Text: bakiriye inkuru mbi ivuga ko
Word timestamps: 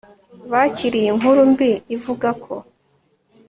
bakiriye 0.51 1.07
inkuru 1.13 1.41
mbi 1.51 1.71
ivuga 1.95 2.29
ko 2.43 2.53